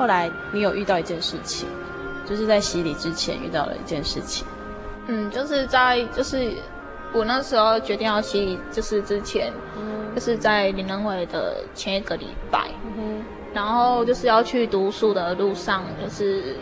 [0.00, 1.68] 后来你有遇到一件事情，
[2.24, 4.46] 就是在洗礼之前遇到了一件事情。
[5.08, 6.52] 嗯，就是在就是
[7.12, 13.22] 我那时候决定要洗礼，就是之前，嗯、就是在林仁伟的前一个礼拜，嗯、
[13.52, 16.56] 然后就是要去读书的路上，就是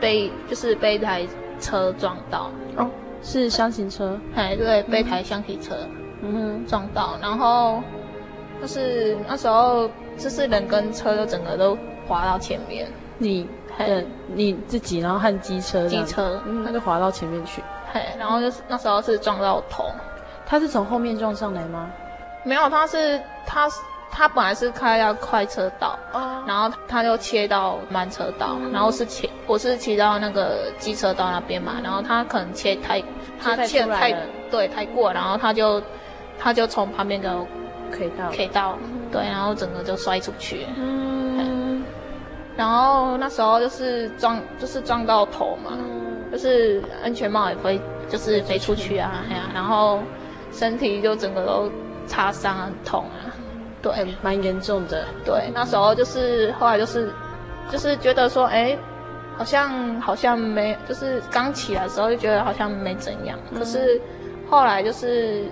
[0.00, 1.24] 被就是被一台
[1.60, 2.90] 车撞到，哦，
[3.22, 5.76] 是厢型车，哎，对，被台箱型车，
[6.20, 7.80] 嗯哼，撞到，然后
[8.60, 11.78] 就是那时候就是人跟车都整个都
[12.10, 12.88] 滑到前面，
[13.18, 13.46] 你
[13.78, 14.04] 的
[14.34, 17.62] 你自己，然后和机车，机车，那就滑到前面去。
[17.92, 19.84] 嘿，然后就是那时候是撞到头，
[20.44, 21.88] 他是从后面撞上来吗？
[22.42, 23.68] 没有，他是他
[24.10, 33.00] 他本来是开要快车道，哦，然后他就切到慢车道，嗯、然后是切我是骑到那个机车道那边嘛，然后他可能切太
[33.40, 34.12] 他切太
[34.50, 35.80] 对太过，然后他就
[36.40, 37.46] 他就从旁边给我
[37.92, 38.76] K 到 K 到，
[39.12, 41.29] 对，然后整个就摔出去，嗯，
[42.60, 45.70] 然后那时候就是撞就是撞到头嘛。
[45.72, 45.86] 嗯
[46.30, 49.98] 就是安全帽也飞，就是飞出去啊，哎呀、啊，然后
[50.52, 51.68] 身体就整个都
[52.06, 53.34] 擦伤，很痛啊，
[53.82, 55.04] 对，蛮严重的。
[55.24, 57.12] 对，那时候就是后来就是
[57.68, 58.78] 就是觉得说，哎，
[59.36, 64.00] 好像好像没，就是刚起来的时候就觉得好像没怎样，嗯、可是
[64.48, 65.46] 后来就是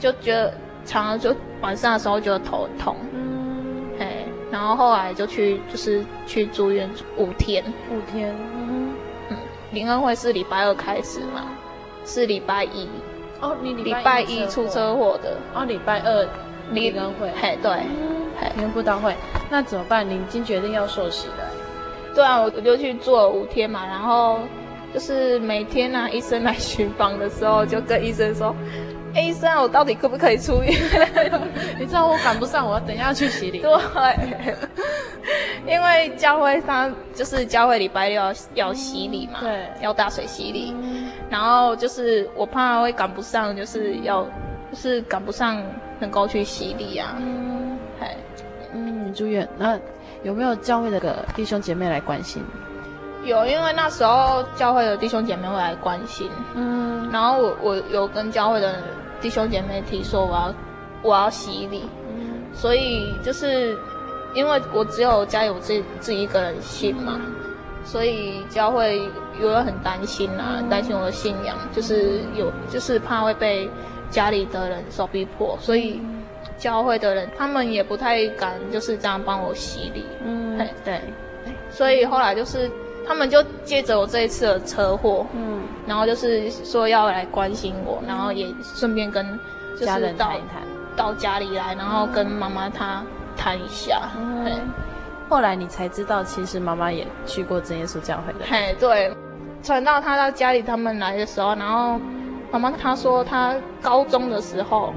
[0.00, 0.52] 就觉得
[0.84, 2.96] 常常就晚上的时候觉得头痛，
[4.50, 8.34] 然后后来就去就是去住院五天，五天。
[8.54, 8.94] 嗯
[9.30, 9.36] 嗯
[9.72, 11.44] 灵恩会是礼拜二开始嘛？
[12.06, 12.88] 是礼拜一
[13.40, 16.26] 哦，你礼拜，一出车祸的哦，礼拜二
[16.72, 17.70] 灵恩会，嘿，对，
[18.56, 19.14] 灵恩布道会，
[19.50, 20.08] 那怎么办？
[20.08, 21.50] 你已经决定要受洗了？
[22.14, 24.40] 对啊，我我就去做了五天嘛，然后
[24.94, 28.56] 就是每天呢、啊，医生来巡房的时候，就跟医生说。
[29.18, 30.72] 欸、医生，我到底可不可以出院？
[31.76, 33.58] 你知道我赶不上，我要等一下去洗礼。
[33.60, 33.72] 对，
[35.66, 40.72] 因为教会他就是教会礼拜六要要洗礼嘛，对，要大水洗礼。
[40.80, 44.22] 嗯、然后就是我怕会赶不上，就是要
[44.70, 45.60] 就是赶不上
[45.98, 47.16] 能够去洗礼啊。
[47.18, 47.76] 嗯，
[49.04, 49.76] 你住院，那
[50.22, 52.40] 有没有教会的个弟兄姐妹来关心？
[53.24, 56.30] 有，因为那时候教会的弟兄姐妹会来关心。
[56.54, 58.76] 嗯，然后我我有跟教会的。
[59.20, 60.54] 弟兄姐妹提说我要
[61.02, 63.76] 我要洗礼，嗯、所以就是
[64.34, 67.34] 因为我只有家里我自己自己一个人信嘛，嗯、
[67.84, 69.02] 所以教会
[69.40, 73.68] 有人很担心啊，担、嗯、心我的信仰，就是有就是怕会被
[74.10, 76.00] 家里的人所逼迫，所以
[76.56, 80.04] 教会的人他们也不太敢就是这样帮我洗礼。
[80.24, 80.68] 嗯，对。
[80.84, 81.00] 对，
[81.70, 82.70] 所以后来就是。
[83.08, 89.24] 他们就借着我这一次的车祸，嗯，然后就是说要来关心我，然后也顺便跟
[89.80, 90.60] 家人谈一谈，
[90.94, 93.02] 到家里来，然后跟妈妈她
[93.34, 94.10] 谈一下。
[94.18, 94.52] 嗯，嘿
[95.30, 98.40] 后来你才知道，其实妈妈也去过真耶稣教会的。
[98.44, 99.10] 嘿，对，
[99.62, 101.98] 传到他到家里他们来的时候，然后
[102.50, 104.92] 妈妈她说她高中的时候。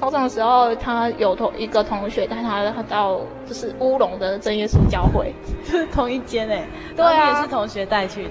[0.00, 6.64] 高中的时候，他有同一个同学带他到就是乌龙的真耶稣教会，就是同一间诶。
[6.96, 8.30] 对啊，也是同学带去的。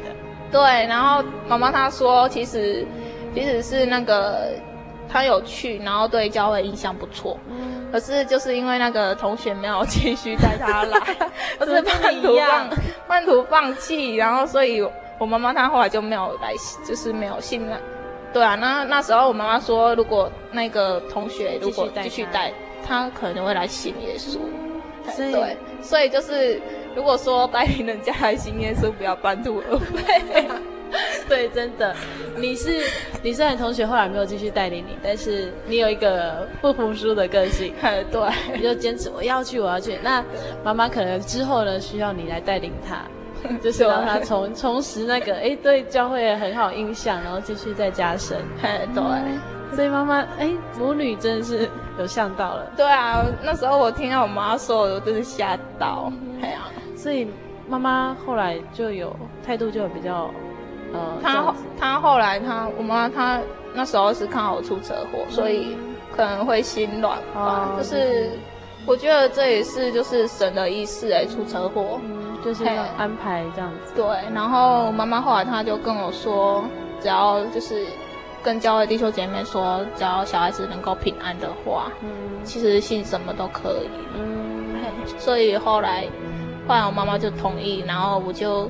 [0.52, 2.84] 对，然后妈妈她说，其实
[3.36, 4.48] 其实是那个
[5.08, 7.38] 他有去，然后对教会印象不错。
[7.48, 7.88] 嗯。
[7.92, 11.00] 可是就是因为那个同学没有继续带他来，
[11.60, 12.70] 就是半途放
[13.08, 14.80] 半途放弃，然后所以
[15.20, 16.54] 我妈妈她后来就没有来，
[16.88, 17.80] 就是没有信任。
[18.32, 22.54] 对啊，那那时候我妈妈说，如果那个同学如果继续带，
[22.86, 24.38] 他可能会来信耶稣。
[25.16, 26.62] 所以对，所以就是
[26.96, 30.46] 如果说带领人家来信耶稣，不要半途而废。
[31.30, 31.96] 对，真的，
[32.36, 32.82] 你是
[33.22, 37.74] 你虽然同学后来没有继续带领你，但是你有一个不服输的个性。
[38.12, 38.22] 对，
[38.56, 39.98] 你就坚持我要去，我要去。
[40.02, 40.24] 那
[40.64, 43.04] 妈妈可能之后呢，需要你来带领他。
[43.62, 48.38] 就是让他重重拾那个哎，对教会很好印象，然后继续再加深。
[48.94, 52.72] 对，所以妈妈哎，母女真的是有像到了。
[52.76, 56.12] 对啊，那时候我听到我妈说，我真是吓到。
[56.42, 56.62] 哎呀，
[56.96, 57.28] 所以
[57.68, 59.16] 妈妈后来就有
[59.46, 60.30] 态度就比较
[60.94, 63.40] 呃，她她后来她我妈她
[63.74, 65.78] 那时候是看好我出车祸，所以
[66.16, 67.76] 可能会心软吧。
[67.78, 68.32] 就是
[68.88, 72.00] 我觉得这也是就是神的意思哎，出车祸。
[72.44, 73.94] 就是要安排这样子。
[73.96, 76.64] 对，然后妈妈后来她就跟我说，
[77.00, 77.86] 只要就是
[78.42, 82.10] 跟教会弟兄姐妹说，只要小孩子能够平安的话，嗯，
[82.44, 83.90] 其实信什么都可以。
[84.16, 84.76] 嗯，
[85.18, 86.06] 所以后来，
[86.68, 88.70] 后来我妈妈就同意，然后我就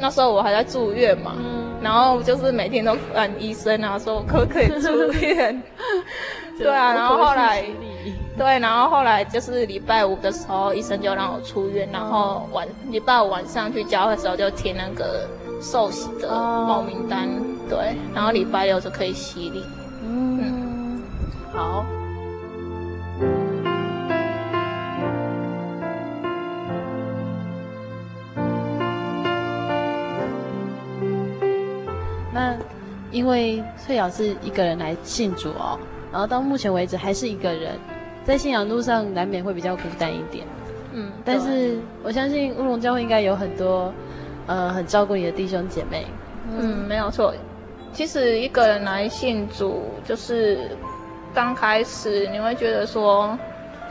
[0.00, 5.62] 那时候我还在住院嘛，嗯，然后就是每天都问医生啊，说我可不可以住院？
[6.58, 7.64] 对啊，然后后来。
[8.38, 15.28] 对，然后后来就是礼拜五的时候，医生就让我出院，然后晚礼拜五晚上去交的时候就填那个
[15.60, 17.28] 受洗的报名单，
[17.68, 19.62] 对，然后礼拜六就可以洗礼。
[20.02, 21.02] 嗯，嗯
[21.52, 21.84] 好。
[32.50, 32.56] 那
[33.10, 35.78] 因为翠瑶是一个人来信主哦，
[36.12, 37.72] 然后到目前为止还是一个人，
[38.24, 40.46] 在信仰路上难免会比较孤单一点。
[40.92, 43.92] 嗯，但是我相信乌龙教会应该有很多，
[44.46, 46.06] 呃，很照顾你的弟兄姐妹。
[46.56, 47.34] 嗯，没有错。
[47.92, 50.70] 其实一个人来信主，就是
[51.34, 53.36] 刚开始你会觉得说，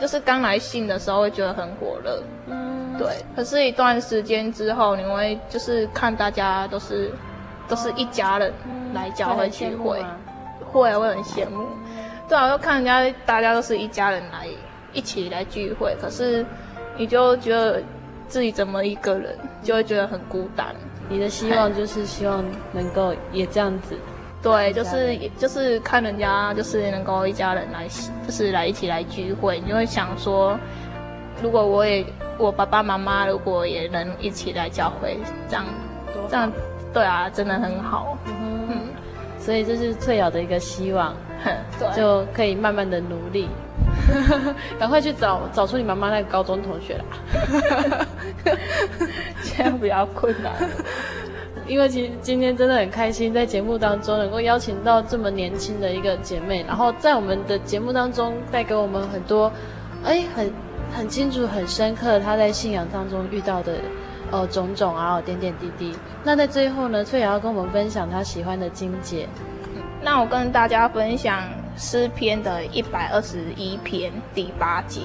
[0.00, 2.22] 就是刚来信的时候会觉得很火热。
[2.46, 3.08] 嗯，对。
[3.36, 7.10] 可是，一段时间之后，你会就是看大家都是。
[7.70, 8.52] 都是一家人
[8.92, 10.04] 来教会聚会，
[10.72, 11.66] 会会很羡慕。
[12.28, 14.46] 对啊，就看人家大家都是一家人来
[14.92, 16.44] 一起来聚会，可是
[16.96, 17.80] 你就觉得
[18.28, 20.74] 自己怎么一个人，就会觉得很孤单。
[21.08, 23.96] 你的希望就是希望能够也这样子，
[24.42, 27.88] 对，就是就是看人家就是能够一家人来，
[28.26, 30.56] 就是来一起来聚会，你就会想说，
[31.42, 32.04] 如果我也
[32.38, 35.18] 我爸爸妈妈如果也能一起来教会，
[35.48, 35.64] 这样
[36.28, 36.52] 这样。
[36.92, 38.78] 对啊，真的很好，嗯，嗯，
[39.38, 41.14] 所以这是翠瑶的一个希望，
[41.78, 43.48] 对，就可以慢慢的努力，
[44.78, 48.06] 赶快去找找出你妈妈那个高中同学啦，
[49.44, 50.52] 千万不要困难，
[51.68, 59.52] 因为其实今天真的很开心，在节目当中能够邀请到这么年轻的一个姐妹，然后在我们的节目当中带给我们很多，
[60.04, 60.52] 哎，很
[60.92, 63.74] 很清楚、很深刻，她在信仰当中遇到的。
[64.30, 65.94] 哦，种种啊，点点滴滴。
[66.22, 69.28] 那在最后呢，翠瑶要跟我们分享她喜欢的金姐。
[70.02, 71.42] 那我跟大家分享
[71.76, 75.00] 诗篇的一百二十一篇第八节。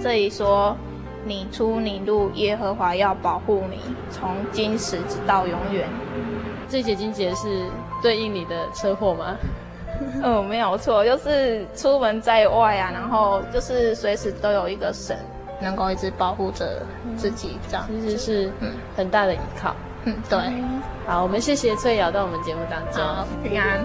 [0.00, 0.76] 这里说
[1.24, 3.78] ：“你出你入，耶和华要保护你，
[4.10, 5.88] 从今时直到永远。”
[6.68, 7.64] 这节金节是
[8.02, 9.36] 对应你的车祸吗？
[10.22, 15.16] 嗯，没有错，就是出门在外啊，然后就是随时都有一个神。
[15.60, 16.82] 能够一直保护着
[17.16, 18.52] 自己，这样其实是
[18.96, 19.74] 很大的依靠。
[20.04, 20.38] 嗯，对。
[21.06, 23.02] 好，我们谢谢翠瑶到我们节目当中。
[23.02, 23.84] 好，平安。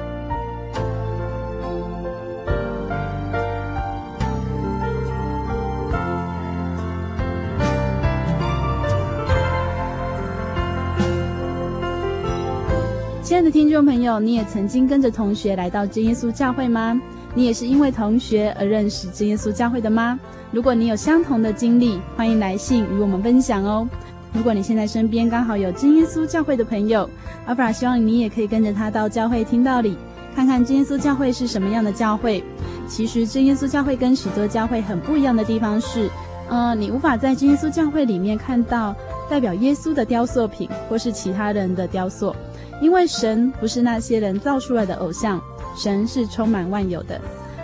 [13.24, 17.00] 亲爱的听众朋友，你也曾经跟着同学来到真耶稣教会吗？
[17.34, 20.20] 你也是因为同学而认识真耶稣教会的吗？
[20.52, 23.88] 如果你有相同的经历，欢迎来信与我们分享哦。
[24.34, 27.10] 如果你现在身边刚好有真耶稣教会的朋友，
[27.46, 29.96] 阿弗拉希望你也可以跟着他到教会听道理，
[30.36, 32.44] 看看真耶稣教会是什么样的教会。
[32.88, 36.10] 其实真耶稣教会跟许多教会很不一样的地方是，
[36.50, 38.94] 呃，你无法在真耶稣教会里面看到
[39.30, 42.36] 代表耶稣的雕塑品或是其他人的雕塑，
[42.82, 45.42] 因为神不是那些人造出来的偶像，
[45.76, 47.20] 神是充满万有的。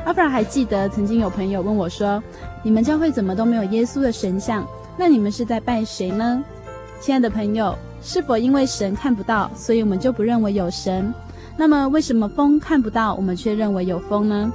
[0.05, 2.22] 阿弗拉还记得曾经有朋友问我说，
[2.64, 4.66] 你们教会怎么都没有耶稣的神像？
[4.97, 6.43] 那你们是在拜谁呢？
[6.99, 11.14] 亲爱的朋友，是否因为神看不到，所以我们就不认为有神？
[11.58, 14.51] 那么为什么风看不到，我们却认为有风呢？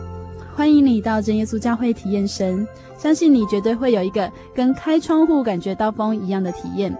[0.54, 2.66] 欢迎你到真耶稣教会体验神，
[2.98, 6.96] 相信你绝对会有一个跟开窗户感觉到风一样的体验。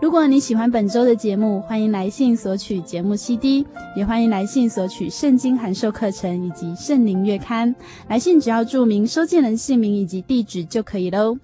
[0.00, 3.66] 如果你喜欢本周的节目，欢迎来信索取节目 CD，
[3.96, 7.74] 也欢迎来信索取圣经函授课程以及圣灵月刊。
[8.08, 11.36] 来信只要注明收件人姓名以及地址就可以喽。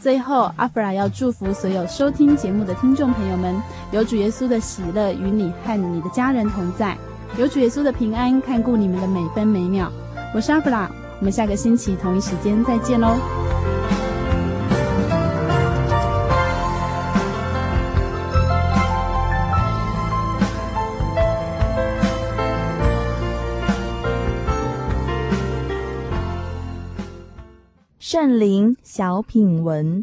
[0.00, 3.54] 最后，阿弗拉要祝福所有收听节目的听众朋友们，
[3.90, 6.96] 有主耶稣的喜乐与你和你的家人同在，
[7.36, 9.90] 有主耶稣的平安看顾你们的每分每秒。
[10.34, 13.37] 我是阿弗拉，我们下个星期同一时间再见喽。
[28.10, 30.02] 圣灵小品文。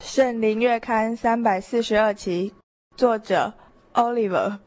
[0.00, 2.52] 圣灵月刊三百四十二期，
[2.94, 3.54] 作者
[3.94, 4.58] Oliver，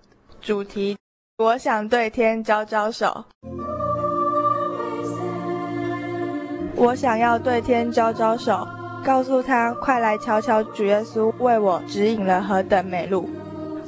[0.41, 0.97] 主题：
[1.37, 3.25] 我想对天招招手。
[6.81, 8.65] 我想要对天招招手，
[9.03, 13.29] 告诉他快来瞧瞧主耶稣为我指引了何等美路。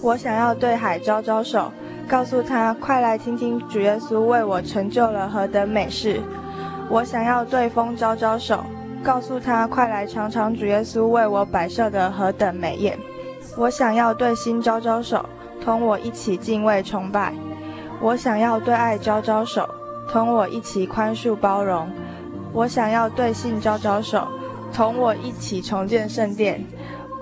[0.02, 1.72] 我想要对海招招手，
[2.06, 6.20] 告诉他快来听听主耶稣为我成就了何等美事。
[6.90, 8.62] 我想要对风招招手，
[9.02, 13.00] 告诉他快来尝尝主耶稣为我摆设的何等美宴。
[13.56, 15.26] 我想要对心招招手，
[15.64, 17.34] 同我一起敬畏崇拜。
[18.02, 19.66] 我想要对爱招招手，
[20.12, 21.90] 同我一起宽恕包容。
[22.54, 24.28] 我想要对信招招手，
[24.74, 26.64] 同我一起重建圣殿。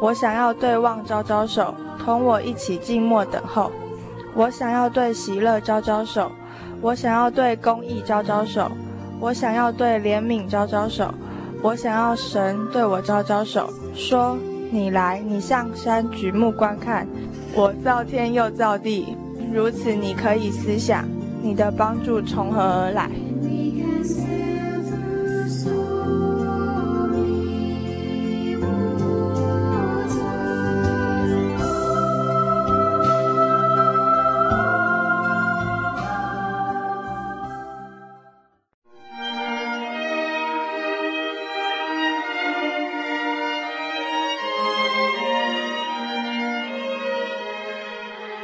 [0.02, 1.74] 我想要对望招招手，
[2.04, 3.72] 同我一起静默等候。
[4.34, 6.32] 我想要对喜乐招招手，
[6.82, 8.72] 我想要对公义招招手，
[9.20, 11.14] 我想要对怜悯招招手，
[11.62, 14.38] 我想要神对我招招手，说：
[14.72, 17.08] 你来，你向山举目观看，
[17.54, 19.18] 我造天又造地。
[19.52, 21.06] 如此，你可以思想，
[21.42, 23.10] 你的帮助从何而来？